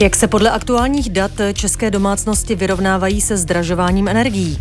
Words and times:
Jak 0.00 0.16
se 0.16 0.26
podle 0.26 0.50
aktuálních 0.50 1.10
dat 1.10 1.30
české 1.52 1.90
domácnosti 1.90 2.54
vyrovnávají 2.54 3.20
se 3.20 3.36
zdražováním 3.36 4.08
energií? 4.08 4.58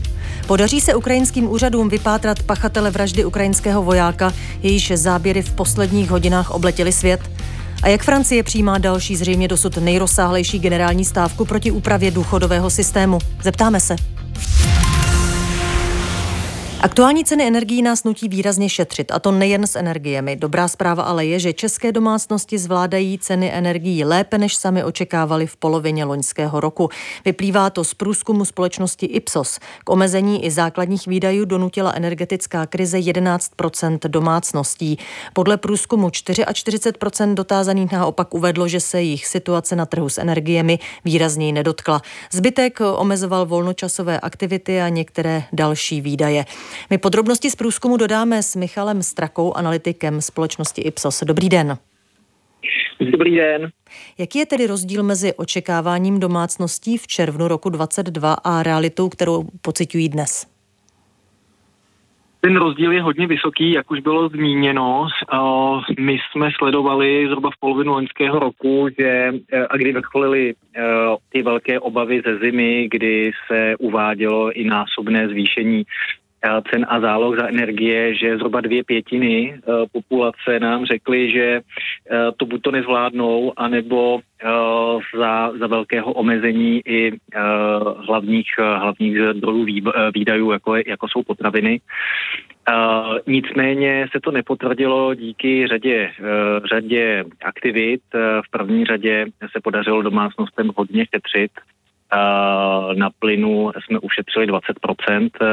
Podaří 0.48 0.82
se 0.82 0.96
ukrajinským 0.96 1.52
úřadům 1.52 1.90
vypátrat 1.90 2.44
pachatele 2.44 2.92
vraždy 2.92 3.26
ukrajinského 3.26 3.84
vojáka, 3.84 4.34
jejíž 4.64 4.92
záběry 4.96 5.42
v 5.42 5.54
posledních 5.54 6.10
hodinách 6.10 6.52
obletěly 6.52 6.92
svět? 6.92 7.20
A 7.84 7.88
jak 7.88 8.04
Francie 8.04 8.44
přijímá 8.44 8.78
další 8.78 9.16
zřejmě 9.16 9.48
dosud 9.48 9.78
nejrozsáhlejší 9.78 10.60
generální 10.60 11.06
stávku 11.06 11.46
proti 11.46 11.72
úpravě 11.72 12.12
důchodového 12.12 12.70
systému? 12.70 13.20
Zeptáme 13.44 13.80
se. 13.80 13.96
Aktuální 16.84 17.26
ceny 17.26 17.48
energií 17.48 17.82
nás 17.82 18.04
nutí 18.04 18.28
výrazně 18.28 18.70
šetřit, 18.70 19.12
a 19.12 19.20
to 19.20 19.32
nejen 19.32 19.68
s 19.68 19.76
energiemi. 19.76 20.36
Dobrá 20.36 20.68
zpráva 20.68 21.04
ale 21.04 21.26
je, 21.26 21.40
že 21.40 21.54
české 21.54 21.92
domácnosti 21.92 22.58
zvládají 22.58 23.20
ceny 23.20 23.54
energií 23.54 24.06
lépe, 24.06 24.38
než 24.38 24.56
sami 24.56 24.84
očekávali 24.84 25.48
v 25.48 25.56
polovině 25.56 26.06
loňského 26.06 26.60
roku. 26.60 26.90
Vyplývá 27.26 27.70
to 27.70 27.84
z 27.84 27.94
průzkumu 27.94 28.46
společnosti 28.46 29.06
Ipsos. 29.06 29.60
K 29.84 29.90
omezení 29.90 30.46
i 30.46 30.52
základních 30.52 31.08
výdajů 31.08 31.46
donutila 31.46 31.92
energetická 31.96 32.66
krize 32.66 32.98
11% 32.98 34.00
domácností. 34.08 34.98
Podle 35.34 35.58
průzkumu 35.58 36.10
44 36.10 36.80
dotázaných 37.34 37.92
naopak 37.92 38.34
uvedlo, 38.34 38.68
že 38.68 38.80
se 38.80 39.02
jich 39.02 39.28
situace 39.28 39.76
na 39.76 39.86
trhu 39.86 40.10
s 40.10 40.18
energiemi 40.18 40.80
výrazněji 41.06 41.52
nedotkla. 41.52 42.02
Zbytek 42.32 42.80
omezoval 42.96 43.46
volnočasové 43.46 44.20
aktivity 44.20 44.82
a 44.82 44.90
některé 44.90 45.44
další 45.54 46.02
výdaje. 46.02 46.46
My 46.90 46.98
podrobnosti 46.98 47.50
z 47.50 47.56
průzkumu 47.56 47.98
dodáme 47.98 48.44
s 48.44 48.56
Michalem 48.56 49.04
Strakou, 49.04 49.54
analytikem 49.54 50.22
společnosti 50.22 50.82
Ipsos. 50.82 51.24
Dobrý 51.24 51.50
den. 51.50 51.78
Dobrý 53.00 53.36
den. 53.36 53.70
Jaký 54.18 54.40
je 54.40 54.46
tedy 54.46 54.68
rozdíl 54.68 55.04
mezi 55.04 55.34
očekáváním 55.34 56.20
domácností 56.20 56.98
v 56.98 57.08
červnu 57.08 57.48
roku 57.48 57.70
2022 57.70 58.34
a 58.34 58.64
realitou, 58.64 59.10
kterou 59.10 59.44
pocitují 59.62 60.10
dnes? 60.10 60.54
Ten 62.46 62.56
rozdíl 62.56 62.92
je 62.92 63.02
hodně 63.02 63.28
vysoký, 63.28 63.72
jak 63.72 63.92
už 63.92 64.00
bylo 64.00 64.30
zmíněno. 64.30 65.08
My 66.00 66.18
jsme 66.32 66.50
sledovali 66.58 67.28
zhruba 67.28 67.50
v 67.50 67.60
polovinu 67.60 67.92
loňského 67.92 68.40
roku, 68.40 68.88
že 69.00 69.34
e, 69.52 69.68
a 69.68 69.78
kdy 69.78 69.94
vrcholily 69.94 70.50
e, 70.50 70.54
ty 71.30 71.42
velké 71.42 71.80
obavy 71.80 72.22
ze 72.26 72.38
zimy, 72.38 72.88
kdy 72.92 73.32
se 73.48 73.76
uvádělo 73.80 74.52
i 74.52 74.64
násobné 74.64 75.28
zvýšení 75.28 75.84
cen 76.72 76.86
a 76.90 77.00
záloh 77.00 77.36
za 77.40 77.48
energie, 77.48 78.16
že 78.16 78.38
zhruba 78.38 78.62
dvě 78.62 78.84
pětiny 78.84 79.54
eh, 79.56 79.72
populace 79.92 80.60
nám 80.60 80.86
řekly, 80.86 81.32
že 81.32 81.62
eh, 81.62 82.32
to 82.38 82.46
buď 82.46 82.62
to 82.62 82.72
nezvládnou, 82.72 83.54
anebo 83.58 84.20
eh, 84.20 84.48
za, 85.18 85.52
za 85.60 85.68
velkého 85.68 86.14
omezení 86.14 86.82
i 86.86 87.12
hlavních, 88.08 88.48
hlavních 88.58 89.18
zdrojů 89.36 89.66
výdajů, 90.14 90.52
jako, 90.52 90.76
jako 90.76 91.08
jsou 91.08 91.24
potraviny. 91.24 91.80
Uh, 92.70 93.18
nicméně 93.28 94.08
se 94.12 94.20
to 94.20 94.32
nepotvrdilo 94.32 95.16
díky 95.16 95.68
řadě, 95.68 96.12
uh, 96.20 96.66
řadě 96.66 97.24
aktivit. 97.46 98.02
Uh, 98.16 98.22
v 98.22 98.52
první 98.52 98.86
řadě 98.86 99.26
se 99.52 99.62
podařilo 99.64 100.02
domácnostem 100.02 100.72
hodně 100.76 101.06
šetřit. 101.16 101.52
Na 102.94 103.10
plynu 103.20 103.72
jsme 103.86 104.00
ušetřili 104.00 104.48
20% 104.48 105.30
eh, 105.42 105.48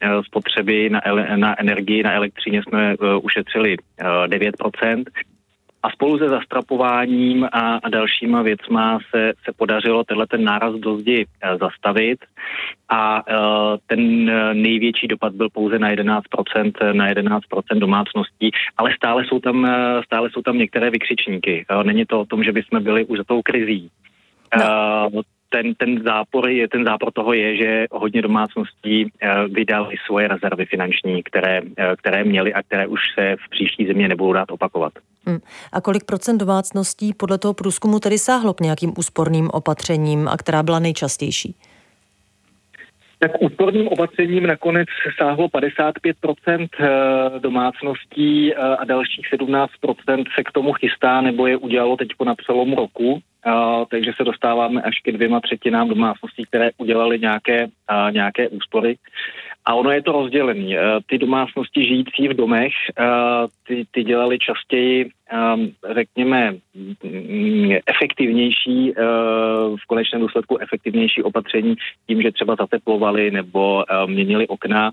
eh, 0.00 0.22
spotřeby, 0.24 0.90
na, 0.90 1.00
na 1.36 1.60
energii, 1.60 2.02
na 2.02 2.12
elektřině 2.12 2.62
jsme 2.62 2.92
eh, 2.92 3.16
ušetřili 3.22 3.76
9%. 4.26 5.04
A 5.82 5.90
spolu 5.90 6.18
se 6.18 6.28
zastrapováním 6.28 7.44
a, 7.44 7.76
a 7.76 7.88
dalšíma 7.88 8.42
věcma 8.42 8.98
se, 9.10 9.32
se 9.44 9.52
podařilo 9.56 10.04
tenhle 10.04 10.26
ten 10.26 10.44
náraz 10.44 10.74
do 10.74 10.98
zdi 10.98 11.26
zastavit 11.60 12.18
a 12.88 13.22
ten 13.86 14.24
největší 14.62 15.08
dopad 15.08 15.32
byl 15.32 15.48
pouze 15.50 15.78
na 15.78 15.90
11%, 15.90 16.92
na 16.92 17.08
11% 17.10 17.40
domácností, 17.78 18.50
ale 18.76 18.94
stále 18.96 19.24
jsou 19.24 19.40
tam, 19.40 19.70
stále 20.04 20.30
jsou 20.30 20.42
tam 20.42 20.58
některé 20.58 20.90
vykřičníky. 20.90 21.66
Není 21.82 22.06
to 22.06 22.20
o 22.20 22.24
tom, 22.24 22.44
že 22.44 22.52
bychom 22.52 22.82
byli 22.82 23.04
už 23.04 23.18
za 23.18 23.24
tou 23.24 23.42
krizí. 23.42 23.90
No. 24.58 25.10
Ten, 25.48 25.74
ten 25.74 26.02
zápor 26.02 26.48
je, 26.48 26.68
ten 26.68 26.84
zápor 26.84 27.12
toho 27.12 27.32
je, 27.32 27.56
že 27.56 27.86
hodně 27.92 28.22
domácností 28.22 29.04
uh, 29.04 29.10
vydali 29.54 29.96
svoje 30.06 30.28
rezervy 30.28 30.66
finanční, 30.66 31.22
které, 31.22 31.62
uh, 31.62 31.68
které 31.98 32.24
měly 32.24 32.54
a 32.54 32.62
které 32.62 32.86
už 32.86 33.00
se 33.14 33.36
v 33.46 33.50
příští 33.50 33.86
zimě 33.86 34.08
nebudou 34.08 34.32
dát 34.32 34.50
opakovat. 34.50 34.92
Hmm. 35.26 35.38
A 35.72 35.80
kolik 35.80 36.04
procent 36.04 36.38
domácností 36.38 37.12
podle 37.14 37.38
toho 37.38 37.54
průzkumu 37.54 37.98
tedy 38.00 38.18
sáhlo 38.18 38.54
k 38.54 38.60
nějakým 38.60 38.92
úsporným 38.96 39.50
opatřením 39.50 40.28
a 40.28 40.36
která 40.36 40.62
byla 40.62 40.78
nejčastější? 40.78 41.54
Tak 43.18 43.42
úsporným 43.42 43.88
opatřením 43.88 44.46
nakonec 44.46 44.88
sáhlo 45.18 45.48
55% 45.48 46.68
eh, 46.80 47.40
domácností 47.40 48.54
a 48.54 48.84
dalších 48.84 49.26
17% 49.32 50.24
se 50.34 50.44
k 50.44 50.52
tomu 50.52 50.72
chystá 50.72 51.20
nebo 51.20 51.46
je 51.46 51.56
udělalo 51.56 51.96
teď 51.96 52.08
na 52.24 52.34
přelomu 52.34 52.76
roku 52.76 53.22
takže 53.90 54.12
se 54.16 54.24
dostáváme 54.24 54.82
až 54.82 55.00
ke 55.00 55.12
dvěma 55.12 55.40
třetinám 55.40 55.88
domácností, 55.88 56.44
které 56.44 56.70
udělali 56.78 57.18
nějaké, 57.18 57.66
nějaké 58.10 58.48
úspory. 58.48 58.96
A 59.68 59.74
ono 59.74 59.90
je 59.90 60.02
to 60.02 60.12
rozdělené. 60.12 60.80
Uh, 60.80 61.00
ty 61.06 61.18
domácnosti 61.18 61.84
žijící 61.84 62.28
v 62.28 62.34
domech, 62.34 62.72
uh, 63.00 63.04
ty, 63.66 63.86
ty 63.90 64.04
dělali 64.04 64.38
častěji 64.38 65.10
um, 65.54 65.70
řekněme, 65.94 66.54
mm, 67.04 67.72
efektivnější, 67.86 68.92
uh, 68.92 69.76
v 69.76 69.86
konečném 69.86 70.20
důsledku 70.20 70.58
efektivnější 70.58 71.22
opatření 71.22 71.76
tím, 72.06 72.22
že 72.22 72.32
třeba 72.32 72.56
zateplovali 72.58 73.30
nebo 73.30 73.84
měnili 74.06 74.46
okna. 74.46 74.90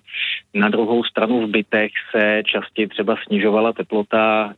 Na 0.53 0.69
druhou 0.69 1.03
stranu 1.03 1.47
v 1.47 1.49
bytech 1.49 1.91
se 2.11 2.41
častěji 2.45 2.87
třeba 2.87 3.15
snižovala 3.27 3.73
teplota, 3.73 4.53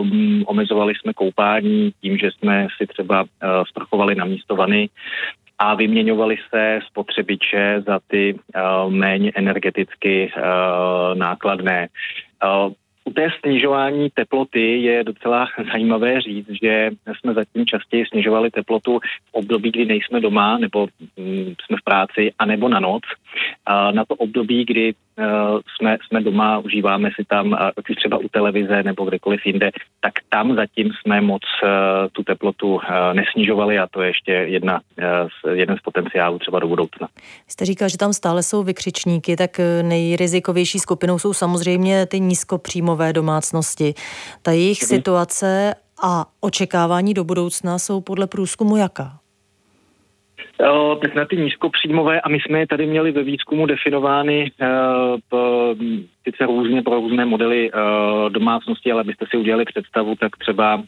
um, 0.00 0.44
omezovali 0.46 0.94
jsme 0.94 1.12
koupání 1.12 1.92
tím, 2.00 2.18
že 2.18 2.30
jsme 2.30 2.66
si 2.76 2.86
třeba 2.86 3.24
sprchovali 3.68 4.14
na 4.14 4.24
místo 4.24 4.56
vany 4.56 4.88
a 5.58 5.74
vyměňovali 5.74 6.36
se 6.50 6.80
spotřebiče 6.86 7.82
za 7.86 8.00
ty 8.06 8.34
uh, 8.34 8.92
méně 8.92 9.32
energeticky 9.34 10.32
uh, 10.36 11.18
nákladné. 11.18 11.88
Uh, 12.44 12.72
u 13.04 13.12
té 13.12 13.28
snižování 13.40 14.10
teploty 14.14 14.82
je 14.82 15.04
docela 15.04 15.48
zajímavé 15.72 16.20
říct, 16.20 16.50
že 16.62 16.90
jsme 17.18 17.34
zatím 17.34 17.66
častěji 17.66 18.06
snižovali 18.06 18.50
teplotu 18.50 18.98
v 18.98 19.34
období, 19.34 19.70
kdy 19.70 19.84
nejsme 19.84 20.20
doma 20.20 20.58
nebo 20.58 20.88
mm, 21.16 21.54
jsme 21.64 21.76
v 21.76 21.84
práci, 21.84 22.32
anebo 22.38 22.68
na 22.68 22.80
noc. 22.80 23.02
A 23.66 23.90
na 23.90 24.04
to 24.04 24.14
období, 24.14 24.64
kdy 24.64 24.94
uh, 24.94 25.24
jsme, 25.76 25.98
jsme 26.06 26.20
doma, 26.20 26.58
užíváme 26.58 27.10
si 27.16 27.24
tam, 27.24 27.46
uh, 27.46 27.58
už 27.90 27.96
třeba 27.96 28.18
u 28.18 28.28
televize 28.28 28.82
nebo 28.82 29.04
kdekoliv 29.04 29.46
jinde, 29.46 29.70
tak 30.00 30.12
tam 30.28 30.54
zatím 30.54 30.90
jsme 30.92 31.20
moc 31.20 31.42
uh, 31.62 31.68
tu 32.12 32.22
teplotu 32.22 32.80
nesnižovali 33.12 33.78
a 33.78 33.86
to 33.86 34.02
je 34.02 34.08
ještě 34.08 34.32
jedna, 34.32 34.80
jeden 35.52 35.76
z 35.76 35.80
potenciálů 35.80 36.38
třeba 36.38 36.58
do 36.58 36.68
budoucna. 36.68 37.08
Jste 37.48 37.64
říkal, 37.64 37.88
že 37.88 37.98
tam 37.98 38.12
stále 38.12 38.42
jsou 38.42 38.62
vykřičníky, 38.62 39.36
tak 39.36 39.60
nejrizikovější 39.82 40.78
skupinou 40.78 41.18
jsou 41.18 41.32
samozřejmě 41.32 42.06
ty 42.06 42.20
nízkopříjmové 42.20 43.12
domácnosti. 43.12 43.94
Ta 44.42 44.52
jejich 44.52 44.82
hmm. 44.82 44.88
situace 44.88 45.74
a 46.02 46.24
očekávání 46.40 47.14
do 47.14 47.24
budoucna 47.24 47.78
jsou 47.78 48.00
podle 48.00 48.26
průzkumu 48.26 48.76
jaká? 48.76 49.18
O, 50.58 50.96
tak 50.96 51.14
na 51.14 51.24
ty 51.24 51.36
nízkopříjmové, 51.36 52.20
a 52.20 52.28
my 52.28 52.40
jsme 52.40 52.58
je 52.58 52.66
tady 52.66 52.86
měli 52.86 53.12
ve 53.12 53.22
výzkumu 53.22 53.66
definovány 53.66 54.50
uh, 54.60 55.40
sice 56.28 56.46
různě 56.46 56.82
pro 56.82 56.94
různé 56.94 57.24
modely 57.24 57.70
uh, 57.72 58.30
domácnosti, 58.30 58.92
ale 58.92 59.00
abyste 59.00 59.24
si 59.30 59.36
udělali 59.36 59.64
představu, 59.64 60.14
tak 60.14 60.36
třeba 60.36 60.82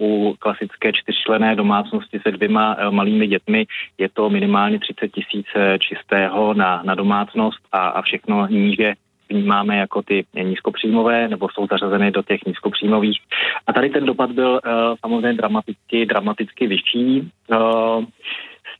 u 0.00 0.34
klasické 0.38 0.92
čtyřčlené 0.92 1.56
domácnosti 1.56 2.20
se 2.26 2.30
dvěma 2.30 2.76
malými 2.90 3.26
dětmi 3.26 3.66
je 3.98 4.08
to 4.08 4.30
minimálně 4.30 4.78
30 4.78 5.08
tisíc 5.12 5.46
čistého 5.78 6.54
na, 6.54 6.82
na 6.84 6.94
domácnost 6.94 7.58
a, 7.72 7.88
a 7.88 8.02
všechno 8.02 8.46
níže 8.46 8.94
vnímáme 9.30 9.76
jako 9.76 10.02
ty 10.02 10.24
nízkopříjmové 10.42 11.28
nebo 11.28 11.48
jsou 11.48 11.66
zařazeny 11.70 12.10
do 12.10 12.22
těch 12.22 12.40
nízkopříjmových. 12.46 13.18
A 13.66 13.72
tady 13.72 13.90
ten 13.90 14.04
dopad 14.04 14.30
byl 14.30 14.50
uh, 14.50 14.70
samozřejmě 15.00 15.32
dramaticky, 15.32 16.06
dramaticky 16.06 16.66
vyšší. 16.66 17.30
Uh, 17.50 18.04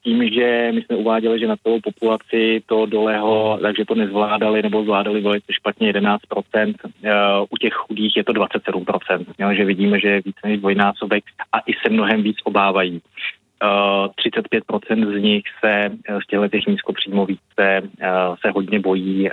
tím, 0.05 0.29
že 0.29 0.71
my 0.75 0.83
jsme 0.83 0.97
uváděli, 0.97 1.39
že 1.39 1.47
na 1.47 1.57
celou 1.57 1.81
populaci 1.81 2.63
to 2.67 2.87
doleho, 2.87 3.59
takže 3.63 3.85
to 3.85 3.95
nezvládali 3.95 4.63
nebo 4.63 4.85
zvládali 4.85 5.21
velice 5.21 5.53
špatně 5.53 5.93
11%, 5.93 6.75
uh, 6.85 7.11
u 7.51 7.57
těch 7.57 7.73
chudých 7.73 8.17
je 8.17 8.25
to 8.25 8.33
27%, 8.33 9.25
jo, 9.39 9.55
že 9.55 9.65
vidíme, 9.65 10.01
že 10.01 10.09
je 10.09 10.23
více 10.25 10.41
než 10.45 10.59
dvojnásobek 10.59 11.25
a 11.53 11.59
i 11.59 11.73
se 11.73 11.93
mnohem 11.93 12.23
víc 12.23 12.37
obávají. 12.45 13.01
Uh, 13.63 14.09
35% 14.89 15.19
z 15.19 15.23
nich 15.23 15.43
se 15.65 15.91
z 16.25 16.27
těchto 16.27 16.49
těch 16.49 16.67
nízkopříjmových 16.67 17.39
se, 17.61 17.81
se 18.41 18.51
hodně 18.51 18.81
bojí 18.81 19.31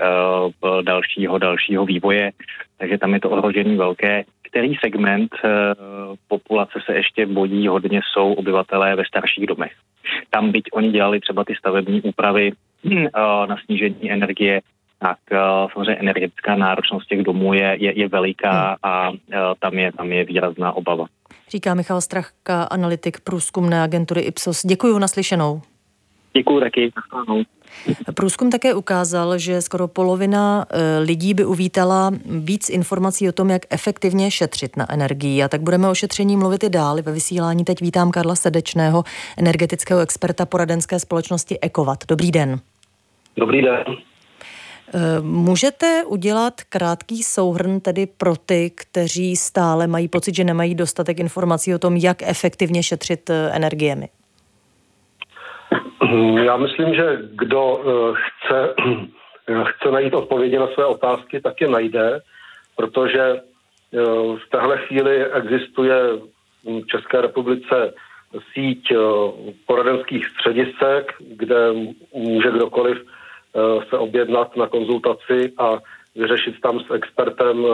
dalšího, 0.81 1.37
dalšího 1.37 1.85
vývoje, 1.85 2.31
takže 2.77 2.97
tam 2.97 3.13
je 3.13 3.19
to 3.19 3.29
ohrožení 3.29 3.77
velké. 3.77 4.23
Který 4.49 4.75
segment 4.75 5.31
uh, 5.43 5.49
populace 6.27 6.79
se 6.85 6.93
ještě 6.93 7.25
bojí, 7.25 7.67
hodně 7.67 8.01
jsou 8.13 8.33
obyvatelé 8.33 8.95
ve 8.95 9.05
starších 9.05 9.45
domech. 9.47 9.71
Tam, 10.29 10.51
byť 10.51 10.63
oni 10.73 10.91
dělali 10.91 11.19
třeba 11.19 11.43
ty 11.43 11.55
stavební 11.55 12.01
úpravy 12.01 12.51
na 13.47 13.57
snížení 13.65 14.11
energie, 14.11 14.61
tak 14.99 15.17
samozřejmě 15.73 15.95
energetická 15.95 16.55
náročnost 16.55 17.07
těch 17.07 17.23
domů 17.23 17.53
je, 17.53 17.77
je, 17.79 17.99
je 17.99 18.07
veliká 18.07 18.67
hmm. 18.67 18.75
a 18.83 19.11
tam 19.59 19.73
je, 19.73 19.91
tam 19.91 20.11
je 20.11 20.25
výrazná 20.25 20.71
obava. 20.71 21.05
Říká 21.49 21.73
Michal 21.73 22.01
Strachka, 22.01 22.63
analytik 22.63 23.19
průzkumné 23.19 23.81
agentury 23.81 24.21
Ipsos. 24.21 24.65
Děkuji 24.65 24.99
naslyšenou. 24.99 25.61
Děkuji 26.33 26.59
taky. 26.59 26.91
Průzkum 28.13 28.49
také 28.49 28.73
ukázal, 28.73 29.37
že 29.37 29.61
skoro 29.61 29.87
polovina 29.87 30.65
e, 30.69 30.99
lidí 30.99 31.33
by 31.33 31.45
uvítala 31.45 32.11
víc 32.25 32.69
informací 32.69 33.29
o 33.29 33.31
tom, 33.31 33.49
jak 33.49 33.61
efektivně 33.69 34.31
šetřit 34.31 34.77
na 34.77 34.93
energii. 34.93 35.43
A 35.43 35.47
tak 35.47 35.61
budeme 35.61 35.89
o 35.89 35.95
šetření 35.95 36.37
mluvit 36.37 36.63
i 36.63 36.69
dál. 36.69 37.01
Ve 37.01 37.11
vysílání 37.11 37.63
teď 37.63 37.81
vítám 37.81 38.11
Karla 38.11 38.35
Sedečného, 38.35 39.03
energetického 39.37 40.01
experta 40.01 40.45
poradenské 40.45 40.99
společnosti 40.99 41.59
Ekovat. 41.59 42.03
Dobrý 42.07 42.31
den. 42.31 42.59
Dobrý 43.37 43.61
den. 43.61 43.83
E, 43.87 45.21
můžete 45.21 46.03
udělat 46.07 46.61
krátký 46.69 47.23
souhrn 47.23 47.79
tedy 47.79 48.05
pro 48.05 48.35
ty, 48.35 48.71
kteří 48.75 49.35
stále 49.35 49.87
mají 49.87 50.07
pocit, 50.07 50.35
že 50.35 50.43
nemají 50.43 50.75
dostatek 50.75 51.19
informací 51.19 51.75
o 51.75 51.79
tom, 51.79 51.97
jak 51.97 52.21
efektivně 52.21 52.83
šetřit 52.83 53.29
e, 53.29 53.51
energiemi? 53.51 54.09
Já 56.43 56.57
myslím, 56.57 56.95
že 56.95 57.19
kdo 57.31 57.79
eh, 57.79 58.13
chce, 58.15 58.73
chce 59.63 59.91
najít 59.91 60.13
odpovědi 60.13 60.57
na 60.59 60.67
své 60.67 60.85
otázky, 60.85 61.41
tak 61.41 61.61
je 61.61 61.67
najde, 61.67 62.19
protože 62.75 63.21
eh, 63.21 63.99
v 64.35 64.49
téhle 64.51 64.77
chvíli 64.77 65.25
existuje 65.25 65.95
v 66.63 66.87
České 66.87 67.21
republice 67.21 67.93
síť 68.53 68.91
eh, 68.91 68.97
poradenských 69.65 70.25
středisek, 70.25 71.13
kde 71.19 71.73
může 72.13 72.51
kdokoliv 72.51 72.97
se 73.89 73.97
objednat 73.97 74.57
na 74.57 74.67
konzultaci 74.67 75.53
a 75.57 75.77
vyřešit 76.17 76.55
tam 76.61 76.79
s 76.79 76.91
expertem 76.91 77.65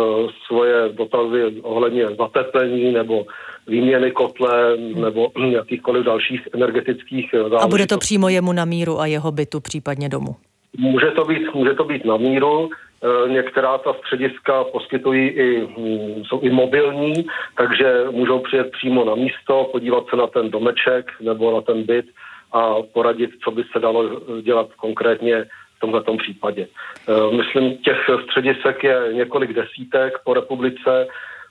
svoje 0.48 0.90
dotazy 0.90 1.62
ohledně 1.62 2.08
zateplení 2.08 2.92
nebo 2.92 3.26
výměny 3.68 4.12
kotle 4.12 4.78
nebo 4.78 5.32
jakýchkoliv 5.50 6.06
dalších 6.06 6.48
energetických 6.54 7.30
záležitostí. 7.32 7.66
A 7.66 7.68
bude 7.68 7.88
to 7.88 7.98
přímo 7.98 8.30
jemu 8.30 8.54
na 8.54 8.66
míru 8.66 9.00
a 9.00 9.06
jeho 9.06 9.32
bytu, 9.32 9.60
případně 9.60 10.10
domu? 10.10 10.36
Může 10.78 11.12
to 11.12 11.26
být, 11.26 11.54
může 11.54 11.74
to 11.74 11.84
být 11.84 12.06
na 12.06 12.18
míru. 12.18 12.70
E, 12.70 13.30
některá 13.30 13.78
ta 13.78 13.94
střediska 13.94 14.64
poskytují 14.64 15.28
i, 15.28 15.68
hm, 15.78 16.24
jsou 16.26 16.40
i 16.40 16.50
mobilní, 16.50 17.14
takže 17.58 18.06
můžou 18.12 18.40
přijet 18.40 18.72
přímo 18.72 19.06
na 19.06 19.16
místo, 19.16 19.70
podívat 19.72 20.04
se 20.10 20.16
na 20.16 20.28
ten 20.28 20.52
domeček 20.52 21.12
nebo 21.22 21.56
na 21.56 21.62
ten 21.62 21.84
byt 21.84 22.06
a 22.52 22.76
poradit, 22.94 23.30
co 23.44 23.52
by 23.52 23.64
se 23.72 23.80
dalo 23.80 24.22
dělat 24.42 24.68
konkrétně 24.78 25.46
v 25.88 25.92
tomto 25.92 26.18
případě. 26.18 26.68
E, 26.68 27.36
myslím, 27.36 27.78
těch 27.78 27.98
středisek 28.24 28.84
je 28.84 29.14
několik 29.14 29.54
desítek 29.54 30.14
po 30.24 30.34
republice 30.34 31.08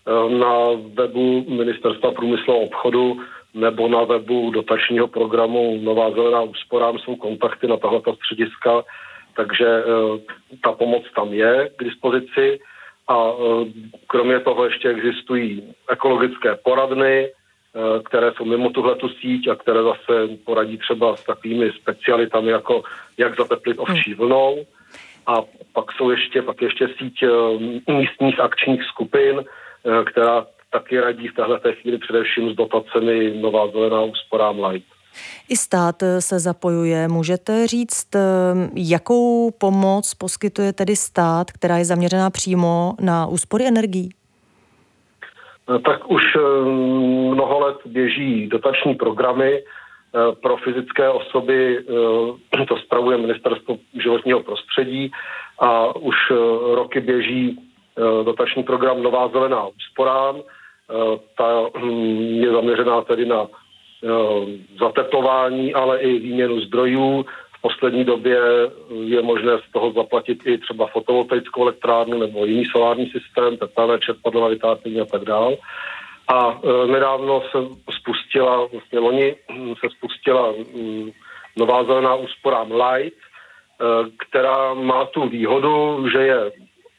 Eh, 0.06 0.34
na 0.34 0.54
webu 0.94 1.44
Ministerstva 1.48 2.12
průmyslu 2.12 2.54
a 2.54 2.56
obchodu 2.56 3.20
nebo 3.54 3.88
na 3.88 4.04
webu 4.04 4.50
dotačního 4.50 5.08
programu 5.08 5.78
Nová 5.82 6.10
zelená 6.10 6.40
úsporám 6.40 6.98
jsou 6.98 7.16
kontakty 7.16 7.66
na 7.66 7.76
tohleto 7.76 8.14
střediska, 8.14 8.82
takže 9.36 9.66
eh, 9.66 9.84
ta 10.64 10.72
pomoc 10.72 11.02
tam 11.16 11.32
je 11.32 11.70
k 11.76 11.84
dispozici 11.84 12.60
a 13.08 13.30
eh, 13.30 13.66
kromě 14.06 14.40
toho 14.40 14.64
ještě 14.64 14.88
existují 14.88 15.74
ekologické 15.90 16.58
poradny, 16.64 17.28
které 18.04 18.32
jsou 18.36 18.44
mimo 18.44 18.70
tuhletu 18.70 19.08
síť 19.08 19.48
a 19.48 19.54
které 19.54 19.82
zase 19.82 20.28
poradí 20.44 20.78
třeba 20.78 21.16
s 21.16 21.24
takovými 21.24 21.72
specialitami, 21.72 22.50
jako 22.50 22.82
jak 23.18 23.36
zateplit 23.36 23.76
ovčí 23.78 24.10
hmm. 24.10 24.18
vlnou. 24.18 24.66
A 25.26 25.36
pak 25.72 25.92
jsou 25.92 26.10
ještě, 26.10 26.42
pak 26.42 26.62
ještě 26.62 26.88
síť 26.98 27.24
místních 27.88 28.40
akčních 28.40 28.82
skupin, 28.84 29.44
Eh, 29.86 30.04
která 30.04 30.46
taky 30.72 31.00
radí 31.00 31.28
v 31.28 31.34
téhle 31.34 31.60
chvíli 31.80 31.98
především 31.98 32.52
s 32.52 32.56
dotacemi 32.56 33.40
Nová 33.40 33.70
zelená 33.70 34.02
úsporám 34.02 34.64
Light. 34.64 34.86
I 35.48 35.56
stát 35.56 36.02
eh, 36.02 36.20
se 36.20 36.38
zapojuje. 36.38 37.08
Můžete 37.08 37.66
říct, 37.66 38.14
eh, 38.14 38.20
jakou 38.74 39.50
pomoc 39.50 40.14
poskytuje 40.14 40.72
tedy 40.72 40.96
stát, 40.96 41.52
která 41.52 41.78
je 41.78 41.84
zaměřená 41.84 42.30
přímo 42.30 42.94
na 43.00 43.26
úspory 43.26 43.66
energií? 43.66 44.10
Tak 45.84 46.10
už 46.10 46.36
mnoho 47.32 47.60
let 47.60 47.76
běží 47.86 48.46
dotační 48.46 48.94
programy 48.94 49.62
pro 50.42 50.56
fyzické 50.56 51.08
osoby, 51.08 51.84
to 52.68 52.76
spravuje 52.76 53.18
Ministerstvo 53.18 53.76
životního 54.02 54.42
prostředí 54.42 55.12
a 55.58 55.96
už 55.96 56.16
roky 56.74 57.00
běží 57.00 57.58
Eh, 57.98 58.24
dotační 58.24 58.62
program 58.62 59.02
Nová 59.02 59.28
zelená 59.28 59.66
úsporám. 59.66 60.36
Eh, 60.40 61.18
ta 61.36 61.68
hm, 61.78 62.44
je 62.44 62.52
zaměřená 62.52 63.02
tedy 63.02 63.26
na 63.26 63.46
eh, 63.46 64.08
zateplování, 64.80 65.74
ale 65.74 65.98
i 65.98 66.18
výměnu 66.18 66.60
zdrojů. 66.60 67.24
Poslední 67.62 68.04
době 68.04 68.38
je 69.04 69.22
možné 69.22 69.58
z 69.58 69.72
toho 69.72 69.92
zaplatit 69.92 70.46
i 70.46 70.58
třeba 70.58 70.86
fotovoltaickou 70.86 71.62
elektrárnu 71.62 72.18
nebo 72.18 72.44
jiný 72.44 72.64
solární 72.64 73.10
systém, 73.10 73.56
teplné 73.56 73.98
čerpadlové 73.98 74.50
vytápění 74.50 75.00
a 75.00 75.04
tak 75.04 75.24
dále. 75.24 75.56
A 76.28 76.60
nedávno 76.86 77.42
se 77.50 77.58
spustila, 77.90 78.66
vlastně 78.72 78.98
loni 78.98 79.36
se 79.80 79.86
spustila 79.96 80.52
hm, 80.52 81.10
nová 81.56 81.84
zelená 81.84 82.14
úsporám 82.14 82.72
Light, 82.72 83.18
která 84.18 84.74
má 84.74 85.04
tu 85.04 85.28
výhodu, 85.28 86.08
že 86.08 86.18
je 86.18 86.52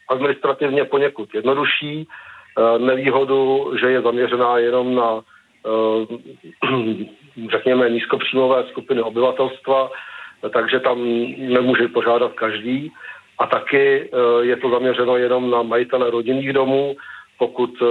administrativně 0.09 0.85
poněkud 0.85 1.33
jednodušší, 1.33 2.07
eh, 2.07 2.79
nevýhodu, 2.79 3.71
že 3.79 3.91
je 3.91 4.01
zaměřená 4.01 4.57
jenom 4.57 4.95
na, 4.95 5.21
řekněme, 7.51 7.89
nízkopříjmové 7.89 8.63
skupiny 8.69 9.01
obyvatelstva, 9.01 9.91
takže 10.49 10.79
tam 10.79 10.97
nemůže 11.37 11.87
požádat 11.87 12.33
každý. 12.33 12.91
A 13.39 13.47
taky 13.47 14.09
eh, 14.09 14.45
je 14.45 14.55
to 14.57 14.69
zaměřeno 14.69 15.17
jenom 15.17 15.51
na 15.51 15.61
majitele 15.61 16.11
rodinných 16.11 16.53
domů, 16.53 16.95
pokud 17.37 17.83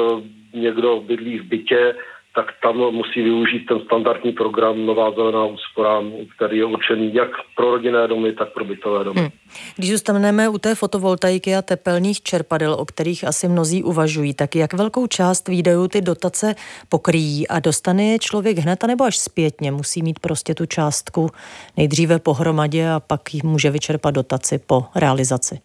někdo 0.55 1.01
bydlí 1.01 1.39
v 1.39 1.45
bytě, 1.45 1.95
tak 2.35 2.47
tam 2.63 2.77
musí 2.77 3.23
využít 3.23 3.67
ten 3.67 3.81
standardní 3.81 4.33
program 4.33 4.87
Nová 4.87 5.11
zelená 5.11 5.45
úspora, 5.45 6.03
který 6.37 6.59
je 6.59 6.65
určený 6.65 7.15
jak 7.15 7.31
pro 7.57 7.71
rodinné 7.71 8.09
domy, 8.09 8.33
tak 8.33 8.53
pro 8.53 8.65
bytové 8.65 9.05
domy. 9.05 9.21
Hmm. 9.21 9.31
Když 9.77 9.91
zůstaneme 9.91 10.49
u 10.49 10.59
té 10.59 10.75
fotovoltaiky 10.75 11.55
a 11.55 11.63
tepelných 11.63 12.23
čerpadel, 12.23 12.73
o 12.73 12.85
kterých 12.85 13.25
asi 13.25 13.49
mnozí 13.49 13.83
uvažují, 13.83 14.35
tak 14.35 14.57
jak 14.57 14.73
velkou 14.73 15.07
část 15.07 15.49
výdajů 15.49 15.89
ty 15.89 16.01
dotace 16.01 16.55
pokryjí 16.89 17.49
a 17.49 17.61
dostane 17.61 18.05
je 18.05 18.19
člověk 18.19 18.59
hned 18.59 18.83
nebo 18.83 19.05
až 19.05 19.19
zpětně? 19.19 19.73
Musí 19.73 20.03
mít 20.03 20.19
prostě 20.19 20.55
tu 20.55 20.67
částku 20.67 21.31
nejdříve 21.77 22.19
pohromadě 22.19 22.91
a 22.91 23.01
pak 23.01 23.35
ji 23.35 23.41
může 23.45 23.71
vyčerpat 23.71 24.15
dotaci 24.15 24.59
po 24.67 24.85
realizaci? 24.95 25.61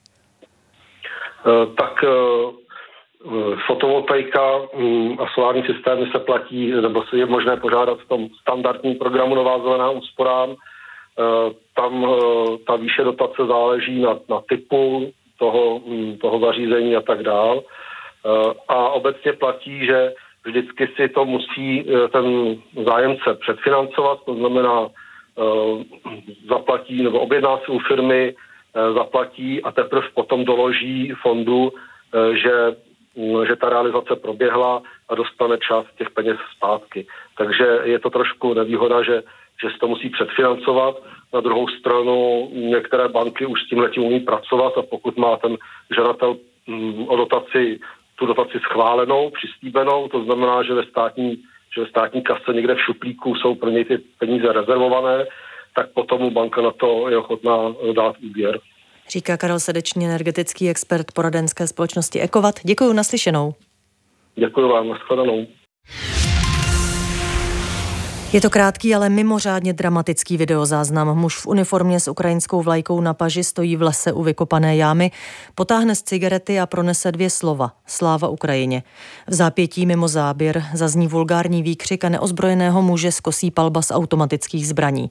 Eh, 1.47 1.75
tak 1.77 2.03
Eh, 2.03 2.66
fotovoltaika 3.67 4.61
mm, 4.77 5.19
a 5.19 5.25
solární 5.33 5.63
systémy 5.63 6.07
se 6.11 6.19
platí, 6.19 6.71
nebo 6.71 7.03
je 7.13 7.25
možné 7.25 7.57
požádat 7.57 7.99
v 7.99 8.07
tom 8.07 8.27
standardním 8.41 8.95
programu 8.95 9.35
Nová 9.35 9.59
zelená 9.59 9.89
úsporám. 9.89 10.49
Eh, 10.51 11.53
tam 11.75 12.05
eh, 12.05 12.57
ta 12.67 12.75
výše 12.75 13.03
dotace 13.03 13.45
záleží 13.47 14.01
na, 14.01 14.19
na 14.29 14.41
typu 14.49 15.11
toho, 15.39 15.79
mm, 15.85 16.17
toho 16.17 16.39
zařízení 16.39 16.95
a 16.95 17.01
tak 17.01 17.23
dál. 17.23 17.63
A 18.67 18.89
obecně 18.89 19.33
platí, 19.33 19.85
že 19.85 20.13
vždycky 20.45 20.89
si 20.95 21.09
to 21.09 21.25
musí 21.25 21.85
ten 22.11 22.57
zájemce 22.85 23.33
předfinancovat, 23.41 24.19
to 24.25 24.35
znamená 24.35 24.87
zaplatí 26.49 27.03
nebo 27.03 27.19
objedná 27.19 27.57
si 27.57 27.71
u 27.71 27.79
firmy, 27.79 28.35
zaplatí 28.95 29.63
a 29.63 29.71
teprve 29.71 30.07
potom 30.13 30.45
doloží 30.45 31.13
fondu, 31.21 31.71
že 32.33 32.75
že 33.47 33.55
ta 33.55 33.69
realizace 33.69 34.15
proběhla 34.15 34.81
a 35.09 35.15
dostane 35.15 35.57
část 35.57 35.87
těch 35.97 36.09
peněz 36.09 36.37
zpátky. 36.55 37.07
Takže 37.37 37.79
je 37.83 37.99
to 37.99 38.09
trošku 38.09 38.53
nevýhoda, 38.53 39.03
že, 39.03 39.23
že 39.63 39.69
se 39.69 39.77
to 39.79 39.87
musí 39.87 40.09
předfinancovat. 40.09 41.03
Na 41.33 41.41
druhou 41.41 41.67
stranu 41.67 42.49
některé 42.53 43.07
banky 43.07 43.45
už 43.45 43.61
s 43.61 43.69
tím 43.69 43.79
letím 43.79 44.03
umí 44.03 44.19
pracovat 44.19 44.77
a 44.77 44.81
pokud 44.81 45.17
má 45.17 45.37
ten 45.37 45.57
žadatel 45.95 46.37
mm, 46.67 47.07
o 47.07 47.15
dotaci 47.15 47.79
tu 48.19 48.25
dotaci 48.25 48.59
schválenou, 48.59 49.29
přislíbenou, 49.29 50.07
to 50.07 50.23
znamená, 50.23 50.63
že 50.63 50.73
ve 50.73 50.83
státní, 50.83 51.43
že 51.75 51.81
ve 51.81 51.87
státní 51.87 52.21
kase 52.21 52.53
někde 52.53 52.75
v 52.75 52.81
šuplíku 52.81 53.35
jsou 53.35 53.55
pro 53.55 53.69
něj 53.69 53.85
ty 53.85 53.97
peníze 53.97 54.53
rezervované, 54.53 55.25
tak 55.75 55.93
potom 55.93 56.33
banka 56.33 56.61
na 56.61 56.71
to 56.71 57.09
je 57.09 57.17
ochotná 57.17 57.57
dát 57.95 58.15
úvěr. 58.29 58.59
Říká 59.09 59.37
Karel 59.37 59.59
Sedečný, 59.59 60.05
energetický 60.05 60.69
expert 60.69 61.11
poradenské 61.11 61.67
společnosti 61.67 62.21
Ekovat. 62.21 62.55
Děkuji 62.63 62.93
naslyšenou. 62.93 63.53
Děkuji 64.35 64.69
vám, 64.69 64.87
nashledanou. 64.87 65.47
Je 68.33 68.41
to 68.41 68.49
krátký, 68.49 68.95
ale 68.95 69.09
mimořádně 69.09 69.73
dramatický 69.73 70.37
videozáznam. 70.37 71.17
Muž 71.17 71.37
v 71.37 71.47
uniformě 71.47 71.99
s 71.99 72.07
ukrajinskou 72.07 72.61
vlajkou 72.61 73.01
na 73.01 73.13
paži 73.13 73.43
stojí 73.43 73.75
v 73.75 73.81
lese 73.81 74.13
u 74.13 74.23
vykopané 74.23 74.75
jámy, 74.75 75.11
potáhne 75.55 75.95
z 75.95 76.03
cigarety 76.03 76.59
a 76.59 76.65
pronese 76.65 77.11
dvě 77.11 77.29
slova. 77.29 77.71
Sláva 77.85 78.27
Ukrajině. 78.27 78.83
V 79.27 79.33
zápětí 79.33 79.85
mimo 79.85 80.07
záběr 80.07 80.65
zazní 80.73 81.07
vulgární 81.07 81.63
výkřik 81.63 82.05
a 82.05 82.09
neozbrojeného 82.09 82.81
muže 82.81 83.11
skosí 83.11 83.51
palba 83.51 83.81
z 83.81 83.91
automatických 83.91 84.67
zbraní. 84.67 85.09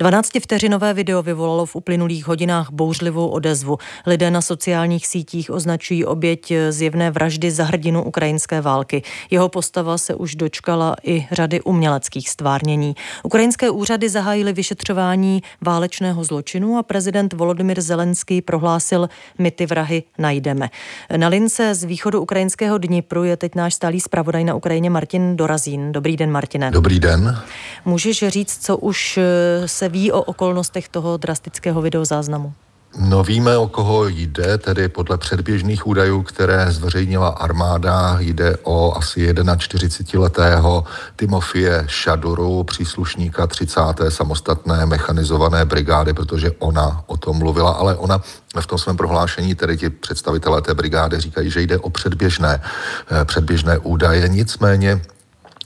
12-vteřinové 0.00 0.94
video 0.94 1.22
vyvolalo 1.22 1.66
v 1.66 1.76
uplynulých 1.76 2.26
hodinách 2.26 2.68
bouřlivou 2.72 3.28
odezvu. 3.28 3.78
Lidé 4.06 4.30
na 4.30 4.40
sociálních 4.40 5.06
sítích 5.06 5.50
označují 5.50 6.04
oběť 6.04 6.52
zjevné 6.70 7.10
vraždy 7.10 7.50
za 7.50 7.64
hrdinu 7.64 8.04
ukrajinské 8.04 8.60
války. 8.60 9.02
Jeho 9.30 9.48
postava 9.48 9.98
se 9.98 10.14
už 10.14 10.34
dočkala 10.34 10.96
i 11.02 11.26
řady 11.32 11.60
uměleckých 11.60 12.30
stvár 12.30 12.57
stvárnění. 12.58 12.96
Ukrajinské 13.22 13.70
úřady 13.70 14.08
zahájily 14.08 14.52
vyšetřování 14.52 15.42
válečného 15.60 16.24
zločinu 16.24 16.78
a 16.78 16.82
prezident 16.82 17.32
Volodymyr 17.32 17.80
Zelenský 17.80 18.42
prohlásil, 18.42 19.08
my 19.38 19.50
ty 19.50 19.66
vrahy 19.66 20.02
najdeme. 20.18 20.70
Na 21.16 21.28
lince 21.28 21.74
z 21.74 21.84
východu 21.84 22.20
ukrajinského 22.20 22.78
Dnipru 22.78 23.24
je 23.24 23.36
teď 23.36 23.54
náš 23.54 23.74
stálý 23.74 24.00
zpravodaj 24.00 24.44
na 24.44 24.54
Ukrajině 24.54 24.90
Martin 24.90 25.36
Dorazín. 25.36 25.92
Dobrý 25.92 26.16
den, 26.16 26.30
Martine. 26.30 26.70
Dobrý 26.70 27.00
den. 27.00 27.38
Můžeš 27.84 28.24
říct, 28.28 28.58
co 28.66 28.76
už 28.76 29.18
eh, 29.18 29.68
se 29.68 29.88
ví 29.88 30.12
o 30.12 30.22
okolnostech 30.22 30.88
toho 30.88 31.16
drastického 31.16 31.82
videozáznamu? 31.82 32.52
No 32.96 33.22
víme, 33.22 33.56
o 33.56 33.68
koho 33.68 34.08
jde, 34.08 34.58
tedy 34.58 34.88
podle 34.88 35.18
předběžných 35.18 35.86
údajů, 35.86 36.22
které 36.22 36.72
zveřejnila 36.72 37.28
armáda, 37.28 38.16
jde 38.20 38.56
o 38.62 38.96
asi 38.96 39.32
41-letého 39.32 40.84
Timofie 41.16 41.84
Šaduru, 41.86 42.64
příslušníka 42.64 43.46
30. 43.46 43.80
samostatné 44.08 44.86
mechanizované 44.86 45.64
brigády, 45.64 46.12
protože 46.12 46.50
ona 46.58 47.04
o 47.06 47.16
tom 47.16 47.38
mluvila, 47.38 47.70
ale 47.70 47.96
ona 47.96 48.20
v 48.60 48.66
tom 48.66 48.78
svém 48.78 48.96
prohlášení, 48.96 49.54
tedy 49.54 49.76
ti 49.76 49.90
představitelé 49.90 50.62
té 50.62 50.74
brigády 50.74 51.20
říkají, 51.20 51.50
že 51.50 51.60
jde 51.60 51.78
o 51.78 51.90
předběžné, 51.90 52.62
eh, 53.10 53.24
předběžné 53.24 53.78
údaje, 53.78 54.28
nicméně 54.28 55.00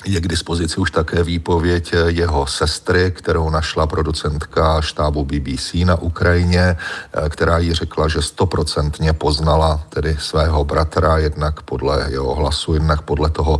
je 0.04 0.20
k 0.20 0.28
dispozici 0.28 0.76
už 0.76 0.90
také 0.90 1.22
výpověď 1.22 1.94
jeho 2.06 2.46
sestry, 2.46 3.10
kterou 3.10 3.50
našla 3.50 3.86
producentka 3.86 4.80
štábu 4.80 5.24
BBC 5.24 5.84
na 5.84 5.96
Ukrajině, 5.96 6.76
eh, 6.76 7.28
která 7.28 7.58
jí 7.58 7.72
řekla, 7.72 8.08
že 8.08 8.22
stoprocentně 8.22 9.12
poznala 9.12 9.80
tedy 9.88 10.16
svého 10.20 10.64
bratra, 10.64 11.18
jednak 11.18 11.62
podle 11.62 12.06
jeho 12.10 12.34
hlasu, 12.34 12.74
jednak 12.74 13.02
podle 13.02 13.30
toho, 13.30 13.58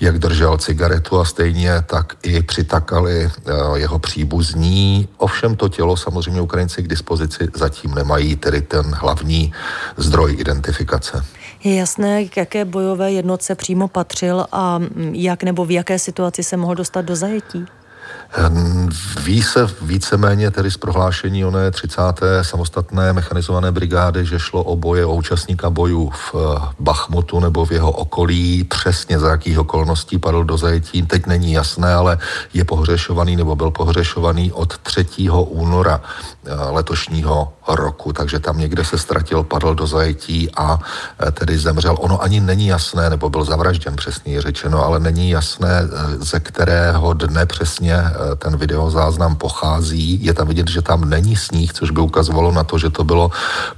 jak 0.00 0.18
držel 0.18 0.58
cigaretu 0.58 1.20
a 1.20 1.24
stejně 1.24 1.82
tak 1.86 2.14
i 2.22 2.42
přitakali 2.42 3.24
eh, 3.24 3.52
jeho 3.74 3.98
příbuzní. 3.98 5.08
Ovšem 5.16 5.56
to 5.56 5.68
tělo 5.68 5.96
samozřejmě 5.96 6.40
Ukrajinci 6.40 6.82
k 6.82 6.88
dispozici 6.88 7.48
zatím 7.54 7.94
nemají, 7.94 8.36
tedy 8.36 8.60
ten 8.62 8.94
hlavní 8.94 9.52
zdroj 9.96 10.36
identifikace. 10.38 11.24
Je 11.64 11.74
jasné, 11.74 12.24
k 12.24 12.36
jaké 12.36 12.64
bojové 12.64 13.12
jednotce 13.12 13.54
přímo 13.54 13.88
patřil 13.88 14.46
a 14.52 14.80
jak 15.12 15.42
nebo 15.42 15.64
v 15.64 15.70
jaké 15.70 15.98
situaci 15.98 16.42
se 16.42 16.56
mohl 16.56 16.74
dostat 16.74 17.02
do 17.02 17.16
zajetí? 17.16 17.64
Ehm, 18.34 18.88
ví 19.24 19.42
se 19.42 19.66
víceméně 19.82 20.50
tedy 20.50 20.70
z 20.70 20.76
prohlášení 20.76 21.44
oné 21.44 21.70
30. 21.70 22.02
samostatné 22.42 23.12
mechanizované 23.12 23.72
brigády, 23.72 24.26
že 24.26 24.38
šlo 24.38 24.64
o 24.64 24.76
boje, 24.76 25.06
o 25.06 25.14
účastníka 25.14 25.70
bojů 25.70 26.10
v 26.10 26.34
eh, 26.34 26.60
Bachmutu 26.80 27.40
nebo 27.40 27.64
v 27.64 27.72
jeho 27.72 27.90
okolí. 27.90 28.64
Přesně 28.64 29.18
za 29.18 29.30
jakých 29.30 29.58
okolností 29.58 30.18
padl 30.18 30.44
do 30.44 30.56
zajetí, 30.56 31.02
teď 31.02 31.26
není 31.26 31.52
jasné, 31.52 31.94
ale 31.94 32.18
je 32.54 32.64
pohřešovaný 32.64 33.36
nebo 33.36 33.56
byl 33.56 33.70
pohřešovaný 33.70 34.52
od 34.52 34.78
3. 34.78 35.06
února 35.30 36.00
eh, 36.00 36.54
letošního 36.54 37.52
roku, 37.68 38.12
takže 38.12 38.40
tam 38.40 38.58
někde 38.58 38.84
se 38.84 38.98
ztratil, 38.98 39.42
padl 39.42 39.74
do 39.74 39.86
zajetí 39.86 40.50
a 40.56 40.78
eh, 41.20 41.30
tedy 41.30 41.58
zemřel. 41.58 41.96
Ono 42.00 42.22
ani 42.22 42.40
není 42.40 42.66
jasné, 42.66 43.10
nebo 43.10 43.30
byl 43.30 43.44
zavražděn, 43.44 43.96
přesně 43.96 44.42
řečeno, 44.42 44.84
ale 44.84 45.00
není 45.00 45.30
jasné, 45.30 45.82
ze 46.18 46.40
kterého 46.40 47.12
dne 47.14 47.46
přesně 47.46 48.01
Eh, 48.02 48.36
ten 48.36 48.56
videozáznam 48.56 49.36
pochází. 49.36 50.24
Je 50.24 50.34
tam 50.34 50.48
vidět, 50.48 50.70
že 50.70 50.82
tam 50.82 51.10
není 51.10 51.36
sníh, 51.36 51.72
což 51.72 51.90
by 51.90 52.00
ukazovalo 52.00 52.52
na 52.52 52.64
to, 52.64 52.78
že 52.78 52.90
to 52.90 53.04
bylo 53.04 53.30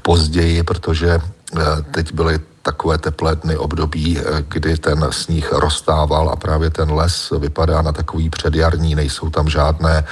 později, 0.03 0.63
protože 0.63 1.19
eh, 1.21 1.61
teď 1.91 2.13
byly 2.13 2.39
takové 2.63 2.99
teplé 2.99 3.37
dny 3.37 3.57
období, 3.57 4.19
eh, 4.19 4.45
kdy 4.49 4.77
ten 4.77 5.09
sníh 5.11 5.53
rozstával 5.53 6.31
a 6.31 6.37
právě 6.37 6.71
ten 6.71 6.93
les 6.93 7.33
vypadá 7.39 7.83
na 7.83 7.93
takový 7.93 8.31
předjarní, 8.31 8.95
nejsou 8.95 9.31
tam 9.31 9.49
žádné 9.49 10.05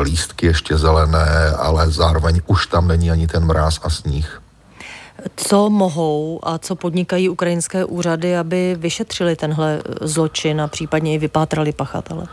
lístky 0.00 0.46
ještě 0.46 0.78
zelené, 0.78 1.52
ale 1.58 1.90
zároveň 1.90 2.40
už 2.46 2.66
tam 2.66 2.88
není 2.88 3.10
ani 3.10 3.26
ten 3.26 3.44
mráz 3.44 3.80
a 3.82 3.90
sníh. 3.90 4.40
Co 5.36 5.70
mohou 5.70 6.40
a 6.42 6.58
co 6.58 6.76
podnikají 6.76 7.28
ukrajinské 7.28 7.84
úřady, 7.84 8.36
aby 8.36 8.76
vyšetřili 8.78 9.36
tenhle 9.36 9.82
zločin 10.00 10.60
a 10.60 10.68
případně 10.68 11.14
i 11.14 11.18
vypátrali 11.18 11.72
pachatele? 11.72 12.26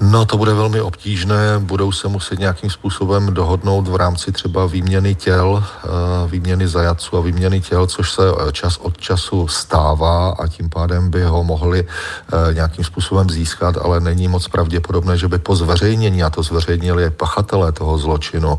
No 0.00 0.24
to 0.24 0.36
bude 0.36 0.54
velmi 0.54 0.80
obtížné, 0.80 1.58
budou 1.58 1.92
se 1.92 2.08
muset 2.08 2.38
nějakým 2.38 2.70
způsobem 2.70 3.34
dohodnout 3.34 3.88
v 3.88 3.96
rámci 3.96 4.32
třeba 4.32 4.66
výměny 4.66 5.14
těl, 5.14 5.64
eh, 5.64 5.88
výměny 6.28 6.68
zajaců 6.68 7.16
a 7.16 7.20
výměny 7.20 7.60
těl, 7.60 7.86
což 7.86 8.12
se 8.12 8.22
eh, 8.28 8.52
čas 8.52 8.76
od 8.76 8.98
času 8.98 9.48
stává 9.48 10.30
a 10.30 10.46
tím 10.46 10.68
pádem 10.68 11.10
by 11.10 11.24
ho 11.24 11.44
mohli 11.44 11.80
eh, 11.80 12.54
nějakým 12.54 12.84
způsobem 12.84 13.30
získat, 13.30 13.76
ale 13.76 14.00
není 14.00 14.28
moc 14.28 14.48
pravděpodobné, 14.48 15.16
že 15.18 15.28
by 15.28 15.38
po 15.38 15.56
zveřejnění, 15.56 16.22
a 16.22 16.30
to 16.30 16.42
zveřejnili 16.42 17.10
pachatelé 17.10 17.72
toho 17.72 17.98
zločinu, 17.98 18.58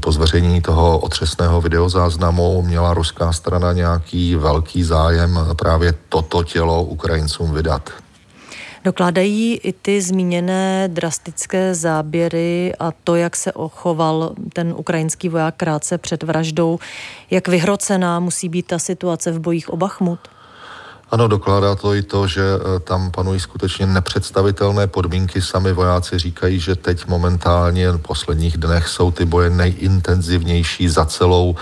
po 0.00 0.12
zveřejnění 0.12 0.62
toho 0.62 0.98
otřesného 0.98 1.60
videozáznamu 1.60 2.62
měla 2.62 2.94
ruská 2.94 3.32
strana 3.32 3.72
nějaký 3.72 4.34
velký 4.34 4.84
zájem 4.84 5.38
právě 5.56 5.94
toto 6.08 6.42
tělo 6.42 6.82
Ukrajincům 6.82 7.52
vydat. 7.52 8.05
Dokládají 8.86 9.56
i 9.56 9.72
ty 9.72 10.02
zmíněné 10.02 10.88
drastické 10.88 11.74
záběry 11.74 12.72
a 12.78 12.92
to, 13.04 13.16
jak 13.16 13.36
se 13.36 13.52
ochoval 13.52 14.34
ten 14.52 14.74
ukrajinský 14.76 15.28
voják 15.28 15.56
krátce 15.56 15.98
před 15.98 16.22
vraždou, 16.22 16.78
jak 17.30 17.48
vyhrocená 17.48 18.20
musí 18.20 18.48
být 18.48 18.66
ta 18.66 18.78
situace 18.78 19.32
v 19.32 19.40
bojích 19.40 19.70
o 19.70 19.76
Bachmut? 19.76 20.35
Ano, 21.10 21.28
dokládá 21.28 21.74
to 21.74 21.94
i 21.94 22.02
to, 22.02 22.26
že 22.26 22.42
e, 22.42 22.80
tam 22.80 23.10
panují 23.10 23.40
skutečně 23.40 23.86
nepředstavitelné 23.86 24.86
podmínky. 24.86 25.42
Sami 25.42 25.72
vojáci 25.72 26.18
říkají, 26.18 26.60
že 26.60 26.74
teď 26.74 27.06
momentálně 27.06 27.90
v 27.90 27.98
posledních 27.98 28.56
dnech 28.56 28.88
jsou 28.88 29.10
ty 29.10 29.24
boje 29.24 29.50
nejintenzivnější 29.50 30.88
za 30.88 31.04
celou 31.06 31.56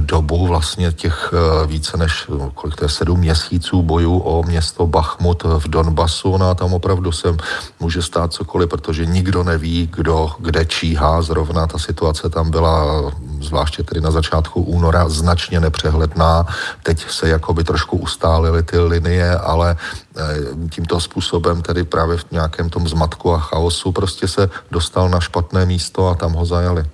dobu 0.00 0.46
vlastně 0.46 0.92
těch 0.92 1.32
e, 1.32 1.66
více 1.66 1.96
než 1.96 2.26
kolik 2.54 2.76
to 2.76 2.84
je, 2.84 2.88
sedm 2.88 3.18
měsíců 3.18 3.82
bojů 3.82 4.18
o 4.18 4.42
město 4.42 4.86
Bachmut 4.86 5.42
v 5.42 5.68
Donbasu. 5.68 6.36
No 6.36 6.50
a 6.50 6.54
tam 6.54 6.74
opravdu 6.74 7.12
se 7.12 7.36
může 7.80 8.02
stát 8.02 8.32
cokoliv, 8.32 8.68
protože 8.68 9.06
nikdo 9.06 9.44
neví, 9.44 9.88
kdo 9.96 10.30
kde 10.38 10.64
číhá. 10.64 11.22
Zrovna 11.22 11.66
ta 11.66 11.78
situace 11.78 12.28
tam 12.28 12.50
byla 12.50 13.12
zvláště 13.40 13.82
tedy 13.82 14.00
na 14.00 14.10
začátku 14.10 14.62
února 14.62 15.08
značně 15.08 15.60
nepřehledná. 15.60 16.46
Teď 16.82 17.10
se 17.10 17.28
jakoby 17.28 17.64
trošku 17.64 17.96
ustálily 17.96 18.62
ty 18.62 18.78
linie, 18.78 19.34
ale 19.34 19.76
eh, 20.16 20.22
tímto 20.70 21.00
způsobem 21.00 21.62
tedy 21.62 21.84
právě 21.84 22.16
v 22.16 22.24
nějakém 22.30 22.70
tom 22.70 22.88
zmatku 22.88 23.34
a 23.34 23.38
chaosu 23.38 23.92
prostě 23.92 24.28
se 24.28 24.50
dostal 24.70 25.08
na 25.08 25.20
špatné 25.20 25.66
místo 25.66 26.08
a 26.08 26.14
tam 26.14 26.32
ho 26.32 26.46
zajali. 26.46 26.84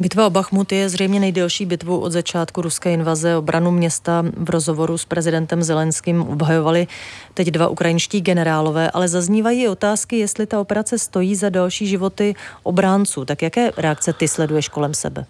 Bitva 0.00 0.26
o 0.26 0.30
Bachmut 0.30 0.72
je 0.72 0.88
zřejmě 0.88 1.20
nejdelší 1.20 1.66
bitvou 1.66 1.98
od 1.98 2.12
začátku 2.12 2.62
ruské 2.62 2.92
invaze. 2.92 3.36
Obranu 3.36 3.70
města 3.70 4.24
v 4.36 4.50
rozhovoru 4.50 4.98
s 4.98 5.04
prezidentem 5.04 5.62
Zelenským 5.62 6.22
obhajovali 6.22 6.86
teď 7.34 7.48
dva 7.48 7.68
ukrajinští 7.68 8.20
generálové, 8.20 8.90
ale 8.90 9.08
zaznívají 9.08 9.68
otázky, 9.68 10.18
jestli 10.18 10.46
ta 10.46 10.60
operace 10.60 10.98
stojí 10.98 11.36
za 11.36 11.48
další 11.48 11.86
životy 11.86 12.34
obránců. 12.62 13.24
Tak 13.24 13.42
jaké 13.42 13.70
reakce 13.76 14.12
ty 14.12 14.28
sleduješ 14.28 14.68
kolem 14.68 14.94
sebe? 14.94 15.26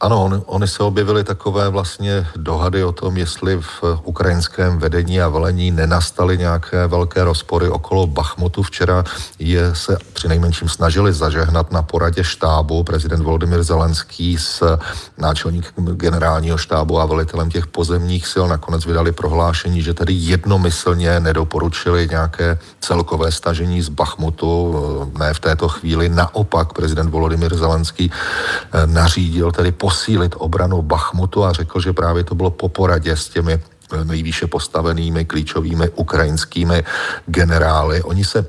Ano, 0.00 0.24
on, 0.24 0.42
oni 0.46 0.68
se 0.68 0.82
objevily 0.82 1.24
takové 1.24 1.68
vlastně 1.68 2.26
dohady 2.36 2.84
o 2.84 2.92
tom, 2.92 3.16
jestli 3.16 3.56
v 3.60 3.82
ukrajinském 4.04 4.78
vedení 4.78 5.20
a 5.20 5.28
velení 5.28 5.70
nenastaly 5.70 6.38
nějaké 6.38 6.86
velké 6.86 7.24
rozpory 7.24 7.68
okolo 7.68 8.06
Bachmutu. 8.06 8.62
Včera 8.62 9.04
je 9.38 9.74
se 9.74 9.98
při 10.12 10.28
nejmenším 10.28 10.68
snažili 10.68 11.12
zažehnat 11.12 11.72
na 11.72 11.82
poradě 11.82 12.24
štábu 12.24 12.84
prezident 12.84 13.22
Volodymyr 13.22 13.62
Zelenský 13.62 14.38
s 14.38 14.78
náčelníkem 15.18 15.84
generálního 15.84 16.58
štábu 16.58 17.00
a 17.00 17.06
velitelem 17.06 17.50
těch 17.50 17.66
pozemních 17.66 18.26
sil. 18.32 18.44
Nakonec 18.48 18.86
vydali 18.86 19.12
prohlášení, 19.12 19.82
že 19.82 19.94
tedy 19.94 20.12
jednomyslně 20.12 21.20
nedoporučili 21.20 22.08
nějaké 22.10 22.58
celkové 22.80 23.32
stažení 23.32 23.82
z 23.82 23.88
Bachmutu, 23.88 24.74
ne 25.18 25.34
v 25.34 25.40
této 25.40 25.68
chvíli. 25.68 26.08
Naopak 26.08 26.72
prezident 26.72 27.10
Volodymyr 27.10 27.56
Zelenský 27.56 28.10
eh, 28.10 28.86
nařídil 28.86 29.52
tedy 29.52 29.72
po 29.72 29.87
posílit 29.88 30.34
obranu 30.36 30.82
Bachmutu 30.82 31.44
a 31.44 31.52
řekl, 31.52 31.80
že 31.80 31.92
právě 31.92 32.24
to 32.24 32.34
bylo 32.34 32.50
po 32.50 32.68
poradě 32.68 33.16
s 33.16 33.28
těmi 33.28 33.56
eh, 33.56 34.04
nejvýše 34.04 34.46
postavenými 34.46 35.24
klíčovými 35.24 35.88
ukrajinskými 35.96 36.84
generály. 37.26 38.02
Oni 38.02 38.24
se 38.24 38.46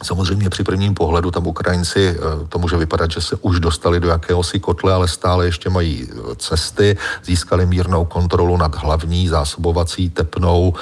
Samozřejmě 0.00 0.48
při 0.48 0.64
prvním 0.64 0.94
pohledu 0.96 1.28
tam 1.30 1.46
Ukrajinci 1.46 2.16
eh, 2.16 2.48
to 2.48 2.56
může 2.58 2.76
vypadat, 2.76 3.10
že 3.10 3.20
se 3.20 3.36
už 3.44 3.60
dostali 3.60 4.00
do 4.00 4.08
jakéhosi 4.08 4.56
kotle, 4.60 4.92
ale 4.92 5.08
stále 5.08 5.44
ještě 5.44 5.68
mají 5.68 6.08
eh, 6.08 6.16
cesty, 6.40 6.96
získali 7.24 7.68
mírnou 7.68 8.08
kontrolu 8.08 8.56
nad 8.56 8.72
hlavní 8.80 9.28
zásobovací 9.28 10.10
tepnou 10.10 10.72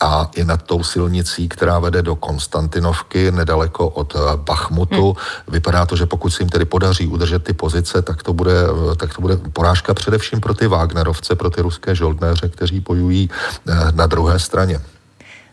a 0.00 0.30
i 0.36 0.44
nad 0.44 0.62
tou 0.62 0.82
silnicí, 0.82 1.48
která 1.48 1.78
vede 1.78 2.02
do 2.02 2.16
Konstantinovky, 2.16 3.30
nedaleko 3.30 3.88
od 3.88 4.14
eh, 4.16 4.36
Bachmutu. 4.36 5.04
Hmm. 5.04 5.14
Vypadá 5.48 5.86
to, 5.86 5.96
že 5.96 6.06
pokud 6.06 6.30
se 6.30 6.42
jim 6.42 6.48
tedy 6.48 6.64
podaří 6.64 7.06
udržet 7.06 7.44
ty 7.44 7.52
pozice, 7.52 8.02
tak 8.02 8.22
to 8.22 8.32
bude, 8.32 8.54
tak 8.96 9.14
to 9.14 9.20
bude 9.20 9.36
porážka 9.36 9.94
především 9.94 10.40
pro 10.40 10.54
ty 10.54 10.66
Wagnerovce, 10.66 11.34
pro 11.34 11.50
ty 11.50 11.60
ruské 11.60 11.94
žoldnéře, 11.94 12.48
kteří 12.48 12.80
bojují 12.80 13.30
na 13.94 14.06
druhé 14.06 14.38
straně. 14.38 14.80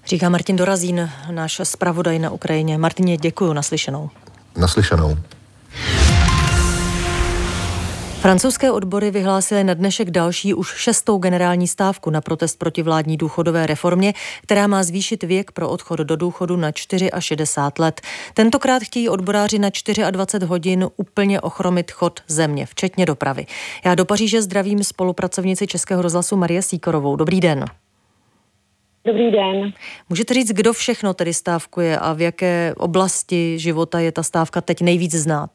Říká 0.08 0.30
Martin 0.30 0.56
Dorazín, 0.56 1.10
náš 1.32 1.62
zpravodaj 1.64 2.20
na 2.20 2.30
Ukrajině. 2.30 2.78
Martině, 2.78 3.18
děkuji, 3.18 3.54
naslyšenou. 3.54 4.10
Naslyšenou. 4.58 5.18
Francouzské 8.22 8.72
odbory 8.72 9.12
vyhlásily 9.12 9.64
na 9.64 9.74
dnešek 9.74 10.12
další 10.12 10.54
už 10.54 10.68
šestou 10.78 11.18
generální 11.18 11.68
stávku 11.68 12.10
na 12.10 12.22
protest 12.22 12.60
proti 12.60 12.84
vládní 12.84 13.18
důchodové 13.18 13.68
reformě, 13.68 14.14
která 14.44 14.68
má 14.68 14.84
zvýšit 14.84 15.24
věk 15.24 15.52
pro 15.52 15.70
odchod 15.70 16.00
do 16.00 16.16
důchodu 16.16 16.58
na 16.58 16.72
64 17.20 17.52
let. 17.80 18.02
Tentokrát 18.34 18.84
chtějí 18.84 19.10
odboráři 19.10 19.60
na 19.60 19.70
24 20.12 20.46
hodin 20.46 20.88
úplně 20.96 21.42
ochromit 21.42 21.92
chod 21.92 22.20
země, 22.28 22.66
včetně 22.66 23.06
dopravy. 23.06 23.46
Já 23.86 23.96
do 23.96 24.06
Paříže 24.06 24.42
zdravím 24.42 24.84
spolupracovnici 24.84 25.68
Českého 25.68 26.02
rozhlasu 26.02 26.36
Marie 26.36 26.62
Síkorovou. 26.62 27.16
Dobrý 27.16 27.40
den. 27.40 27.66
Dobrý 29.06 29.32
den. 29.32 29.74
Můžete 30.10 30.34
říct, 30.34 30.52
kdo 30.52 30.74
všechno 30.74 31.14
tedy 31.14 31.34
stávkuje 31.34 32.00
a 32.00 32.14
v 32.14 32.22
jaké 32.22 32.74
oblasti 32.78 33.60
života 33.60 34.00
je 34.00 34.12
ta 34.12 34.24
stávka 34.24 34.62
teď 34.62 34.82
nejvíc 34.82 35.16
znát? 35.16 35.50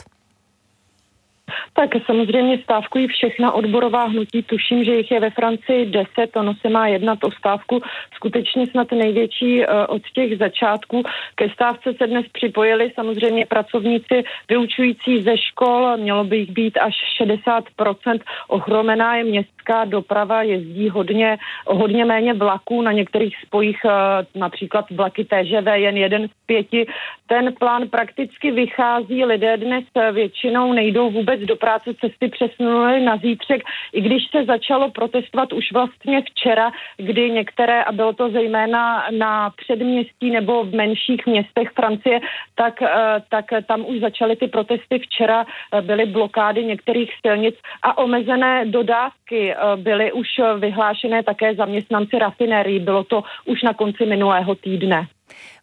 Tak 1.72 1.90
samozřejmě 2.06 2.58
stávkují 2.58 3.08
všechna 3.08 3.52
odborová 3.52 4.04
hnutí. 4.04 4.42
Tuším, 4.42 4.84
že 4.84 4.94
jich 4.94 5.10
je 5.10 5.20
ve 5.20 5.30
Francii 5.30 5.86
deset. 5.86 6.36
Ono 6.36 6.54
se 6.54 6.68
má 6.68 6.86
jednat 6.86 7.24
o 7.24 7.30
stávku 7.30 7.82
skutečně 8.14 8.66
snad 8.66 8.92
největší 8.92 9.62
eh, 9.62 9.86
od 9.86 10.02
těch 10.14 10.38
začátků. 10.38 11.02
Ke 11.34 11.50
stávce 11.50 11.94
se 11.94 12.06
dnes 12.06 12.26
připojili 12.32 12.92
samozřejmě 12.94 13.46
pracovníci 13.46 14.24
vyučující 14.48 15.22
ze 15.22 15.38
škol. 15.38 15.96
Mělo 15.96 16.24
by 16.24 16.36
jich 16.36 16.50
být 16.50 16.78
až 16.78 16.94
60%. 17.20 18.20
Ochromená 18.48 19.16
je 19.16 19.24
městská 19.24 19.61
doprava, 19.84 20.42
jezdí 20.42 20.88
hodně, 20.88 21.38
hodně 21.66 22.04
méně 22.04 22.34
vlaků. 22.34 22.82
Na 22.82 22.92
některých 22.92 23.36
spojích 23.46 23.80
eh, 23.84 23.90
například 24.34 24.90
vlaky 24.90 25.24
TŽV 25.24 25.66
jen 25.74 25.96
jeden 25.96 26.28
z 26.28 26.32
pěti. 26.46 26.86
Ten 27.26 27.54
plán 27.58 27.88
prakticky 27.88 28.50
vychází. 28.50 29.24
Lidé 29.24 29.56
dnes 29.56 29.84
většinou 30.12 30.72
nejdou 30.72 31.10
vůbec 31.10 31.40
do 31.40 31.56
práce 31.56 31.94
cesty 31.94 32.28
přesunuli 32.28 33.00
na 33.00 33.16
zítřek, 33.16 33.62
i 33.92 34.00
když 34.00 34.22
se 34.30 34.44
začalo 34.44 34.90
protestovat 34.90 35.52
už 35.52 35.72
vlastně 35.72 36.22
včera, 36.22 36.70
kdy 36.96 37.30
některé, 37.30 37.84
a 37.84 37.92
bylo 37.92 38.12
to 38.12 38.30
zejména 38.30 39.06
na 39.10 39.50
předměstí 39.50 40.30
nebo 40.30 40.64
v 40.64 40.74
menších 40.74 41.26
městech 41.26 41.70
Francie, 41.74 42.20
tak, 42.54 42.82
eh, 42.82 43.22
tak 43.28 43.44
tam 43.66 43.84
už 43.86 44.00
začaly 44.00 44.36
ty 44.36 44.48
protesty 44.48 44.98
včera, 44.98 45.46
eh, 45.46 45.80
byly 45.80 46.06
blokády 46.06 46.64
některých 46.64 47.10
silnic 47.26 47.54
a 47.82 47.98
omezené 47.98 48.64
dodávky 48.66 49.21
eh, 49.32 49.56
byly 49.76 50.12
už 50.12 50.28
vyhlášené 50.58 51.22
také 51.22 51.54
zaměstnanci 51.54 52.18
rafinérií. 52.18 52.78
Bylo 52.78 53.04
to 53.04 53.22
už 53.46 53.62
na 53.62 53.74
konci 53.74 54.06
minulého 54.06 54.54
týdne. 54.54 55.06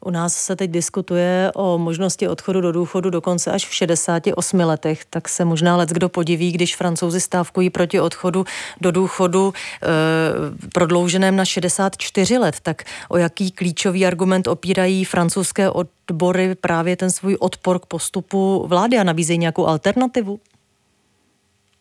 U 0.06 0.10
nás 0.10 0.34
se 0.34 0.56
teď 0.56 0.72
diskutuje 0.72 1.52
o 1.56 1.78
možnosti 1.78 2.28
odchodu 2.28 2.62
do 2.62 2.72
důchodu 2.72 3.10
dokonce 3.10 3.52
až 3.52 3.68
v 3.68 3.74
68 3.74 4.60
letech, 4.60 5.06
tak 5.06 5.30
se 5.30 5.46
možná 5.46 5.78
let 5.78 5.90
kdo 5.90 6.10
podiví, 6.10 6.52
když 6.52 6.76
francouzi 6.76 7.22
stávkují 7.22 7.70
proti 7.70 8.00
odchodu 8.00 8.46
do 8.82 8.92
důchodu 8.92 9.54
e, 9.54 9.88
prodlouženém 10.74 11.36
na 11.36 11.46
64 11.46 12.38
let. 12.38 12.56
Tak 12.64 12.84
o 13.10 13.18
jaký 13.18 13.52
klíčový 13.52 14.06
argument 14.06 14.48
opírají 14.48 15.06
francouzské 15.06 15.70
odbory 15.70 16.56
právě 16.56 16.96
ten 16.96 17.12
svůj 17.12 17.38
odpor 17.40 17.80
k 17.80 17.86
postupu 17.86 18.66
vlády 18.68 18.98
a 18.98 19.04
nabízejí 19.04 19.40
nějakou 19.40 19.68
alternativu? 19.68 20.40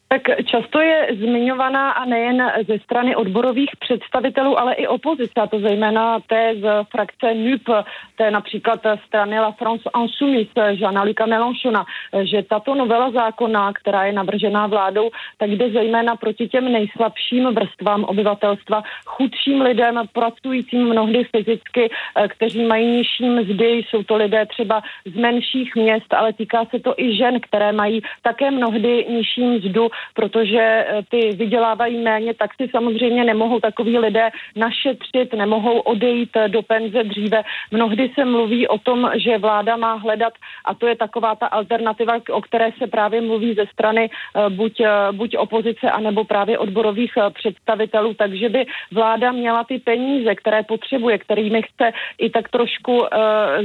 Tak 0.08 0.22
často 0.44 0.80
je 0.80 1.20
zmiňovaná 1.20 1.90
a 1.90 2.04
nejen 2.04 2.52
ze 2.66 2.78
strany 2.78 3.16
odborových 3.16 3.70
představitelů, 3.78 4.58
ale 4.60 4.74
i 4.74 4.86
opozice, 4.86 5.40
a 5.40 5.46
to 5.46 5.60
zejména 5.60 6.20
té 6.20 6.54
z 6.60 6.64
frakce 6.90 7.34
NUP, 7.34 7.68
té 8.16 8.30
například 8.30 8.80
strany 9.06 9.40
La 9.40 9.52
France 9.52 9.84
Insoumise, 10.02 10.72
Jeana 10.80 11.02
Luca 11.02 11.26
Mélenchona, 11.26 11.84
že 12.22 12.42
tato 12.42 12.74
novela 12.74 13.10
zákona, 13.10 13.72
která 13.72 14.04
je 14.04 14.12
navržená 14.12 14.66
vládou, 14.66 15.10
tak 15.38 15.50
jde 15.50 15.70
zejména 15.70 16.16
proti 16.16 16.48
těm 16.48 16.72
nejslabším 16.72 17.54
vrstvám 17.54 18.04
obyvatelstva, 18.04 18.82
chudším 19.04 19.60
lidem, 19.60 20.00
pracujícím 20.12 20.88
mnohdy 20.88 21.24
fyzicky, 21.24 21.90
kteří 22.28 22.64
mají 22.64 22.86
nižší 22.86 23.28
mzdy, 23.28 23.70
jsou 23.70 24.02
to 24.02 24.16
lidé 24.16 24.46
třeba 24.46 24.82
z 25.04 25.14
menších 25.14 25.76
měst, 25.76 26.14
ale 26.14 26.32
týká 26.32 26.64
se 26.64 26.78
to 26.80 26.94
i 26.96 27.16
žen, 27.16 27.40
které 27.40 27.72
mají 27.72 28.02
také 28.22 28.50
mnohdy 28.50 29.06
nižší 29.08 29.44
mzdu 29.44 29.88
protože 30.14 30.60
eh, 30.60 31.02
ty 31.10 31.32
vydělávají 31.32 32.02
méně, 32.02 32.34
tak 32.34 32.50
si 32.54 32.68
samozřejmě 32.68 33.24
nemohou 33.24 33.60
takový 33.60 33.98
lidé 33.98 34.30
našetřit, 34.56 35.32
nemohou 35.32 35.78
odejít 35.80 36.30
eh, 36.36 36.48
do 36.48 36.62
penze 36.62 37.04
dříve. 37.04 37.42
Mnohdy 37.70 38.10
se 38.14 38.24
mluví 38.24 38.68
o 38.68 38.78
tom, 38.78 39.10
že 39.14 39.38
vláda 39.38 39.76
má 39.76 39.94
hledat, 39.94 40.32
a 40.64 40.74
to 40.74 40.86
je 40.86 40.96
taková 40.96 41.34
ta 41.34 41.46
alternativa, 41.46 42.14
o 42.30 42.40
které 42.40 42.70
se 42.78 42.86
právě 42.86 43.20
mluví 43.20 43.54
ze 43.54 43.66
strany 43.72 44.10
eh, 44.10 44.50
buď, 44.50 44.82
buď 45.12 45.36
opozice, 45.36 45.90
anebo 45.90 46.24
právě 46.24 46.58
odborových 46.58 47.12
představitelů, 47.34 48.14
takže 48.14 48.48
by 48.48 48.66
vláda 48.92 49.32
měla 49.32 49.64
ty 49.64 49.78
peníze, 49.78 50.34
které 50.34 50.62
potřebuje, 50.62 51.18
kterými 51.18 51.62
chce 51.62 51.92
i 52.18 52.30
tak 52.30 52.48
trošku 52.48 53.04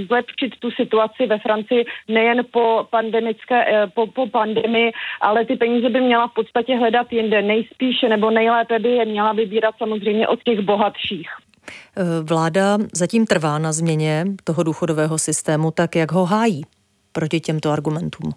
zlepšit 0.07 0.59
tu 0.59 0.71
situaci 0.71 1.25
ve 1.25 1.39
Francii 1.39 1.85
nejen 2.07 2.45
po 2.51 2.87
pandemické, 2.89 3.87
po, 3.93 4.07
po 4.07 4.27
pandemii, 4.27 4.91
ale 5.21 5.45
ty 5.45 5.55
peníze 5.55 5.89
by 5.89 6.01
měla 6.01 6.22
v 6.27 6.33
podstatě 6.33 6.75
hledat 6.75 7.07
jinde. 7.11 7.41
Nejspíše 7.41 8.09
nebo 8.09 8.31
nejlépe 8.31 8.79
by 8.79 8.89
je 8.89 9.05
měla 9.05 9.33
vybírat 9.33 9.75
samozřejmě 9.77 10.27
od 10.27 10.43
těch 10.43 10.59
bohatších. 10.59 11.29
Eh, 11.97 12.03
vláda 12.23 12.77
zatím 12.93 13.25
trvá 13.25 13.57
na 13.57 13.71
změně 13.71 14.25
toho 14.43 14.63
důchodového 14.63 15.17
systému, 15.17 15.71
tak 15.71 15.95
jak 15.95 16.11
ho 16.11 16.25
hájí 16.25 16.61
proti 17.11 17.39
těmto 17.39 17.71
argumentům? 17.71 18.33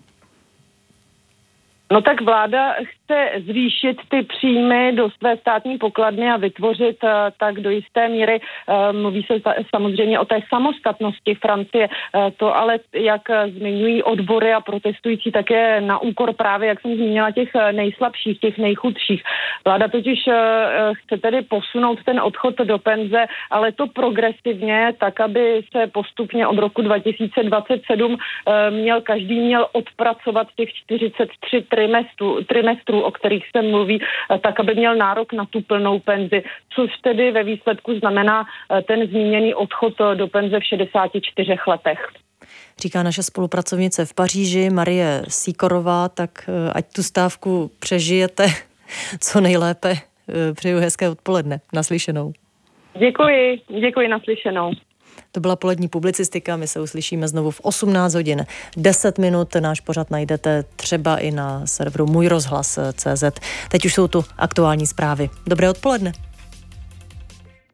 No 1.92 2.02
tak 2.02 2.20
vláda 2.20 2.74
chce 2.82 3.30
zvýšit 3.46 3.96
ty 4.08 4.22
příjmy 4.22 4.92
do 4.92 5.10
své 5.10 5.36
státní 5.36 5.78
pokladny 5.78 6.30
a 6.30 6.36
vytvořit 6.36 7.04
uh, 7.04 7.10
tak 7.38 7.60
do 7.60 7.70
jisté 7.70 8.08
míry, 8.08 8.40
uh, 8.40 8.96
mluví 9.00 9.22
se 9.22 9.34
samozřejmě 9.74 10.20
o 10.20 10.24
té 10.24 10.40
samostatnosti 10.48 11.34
Francie, 11.34 11.88
uh, 11.88 12.30
to 12.36 12.56
ale, 12.56 12.78
jak 12.92 13.22
zmiňují 13.58 14.02
odbory 14.02 14.52
a 14.52 14.60
protestující, 14.60 15.32
také 15.32 15.80
na 15.80 15.98
úkor 15.98 16.32
právě, 16.32 16.68
jak 16.68 16.80
jsem 16.80 16.94
zmínila, 16.94 17.30
těch 17.30 17.50
nejslabších, 17.72 18.40
těch 18.40 18.58
nejchudších. 18.58 19.22
Vláda 19.64 19.88
totiž 19.88 20.18
chce 20.92 21.16
tedy 21.18 21.42
posunout 21.42 21.98
ten 22.04 22.20
odchod 22.20 22.56
do 22.56 22.78
penze, 22.78 23.26
ale 23.50 23.72
to 23.72 23.86
progresivně, 23.86 24.92
tak, 24.98 25.20
aby 25.20 25.60
se 25.76 25.86
postupně 25.86 26.46
od 26.46 26.58
roku 26.58 26.82
2027 26.82 28.16
měl 28.70 29.00
každý 29.00 29.40
měl 29.40 29.66
odpracovat 29.72 30.48
těch 30.56 30.68
43 30.72 31.62
trimestru, 31.76 32.44
trimestru, 32.44 33.00
o 33.00 33.10
kterých 33.10 33.44
se 33.56 33.62
mluví, 33.62 34.00
eh, 34.00 34.38
tak 34.38 34.60
aby 34.60 34.74
měl 34.74 34.96
nárok 34.96 35.32
na 35.32 35.44
tu 35.44 35.60
plnou 35.60 35.98
penzi, 35.98 36.42
což 36.74 36.90
tedy 37.02 37.30
ve 37.32 37.44
výsledku 37.44 37.98
znamená 37.98 38.44
eh, 38.44 38.82
ten 38.82 39.06
zmíněný 39.06 39.54
odchod 39.54 39.94
eh, 40.00 40.14
do 40.14 40.26
penze 40.28 40.60
v 40.60 40.64
64 40.64 41.56
letech. 41.66 42.08
Říká 42.80 43.02
naše 43.02 43.22
spolupracovnice 43.22 44.04
v 44.04 44.14
Paříži, 44.14 44.70
Marie 44.70 45.22
Síkorová, 45.28 46.08
tak 46.08 46.50
ať 46.74 46.84
tu 46.94 47.02
stávku 47.02 47.70
přežijete 47.80 48.46
co 49.20 49.40
nejlépe. 49.40 49.94
Přeju 50.54 50.78
hezké 50.78 51.08
odpoledne. 51.08 51.60
Naslyšenou. 51.72 52.32
Děkuji, 52.98 53.60
děkuji 53.80 54.08
naslyšenou. 54.08 54.72
To 55.36 55.40
byla 55.40 55.56
polední 55.56 55.88
publicistika, 55.88 56.56
my 56.56 56.68
se 56.68 56.80
uslyšíme 56.80 57.28
znovu 57.28 57.50
v 57.50 57.60
18 57.60 58.14
hodin 58.14 58.46
10 58.76 59.18
minut. 59.18 59.54
Náš 59.60 59.80
pořad 59.80 60.10
najdete 60.10 60.64
třeba 60.76 61.16
i 61.16 61.30
na 61.30 61.66
serveru 61.66 62.06
Můj 62.06 62.28
rozhlas 62.28 62.78
CZ. 62.92 63.24
Teď 63.68 63.84
už 63.84 63.94
jsou 63.94 64.08
tu 64.08 64.24
aktuální 64.38 64.86
zprávy. 64.86 65.30
Dobré 65.46 65.70
odpoledne. 65.70 66.12